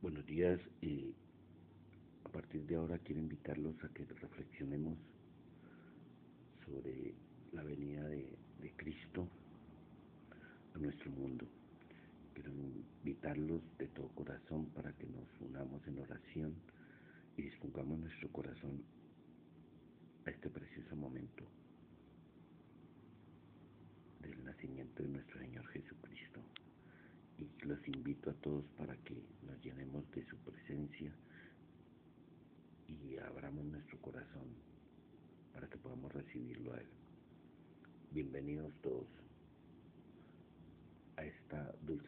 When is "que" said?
3.88-4.04, 14.92-15.08, 29.04-29.14, 35.68-35.76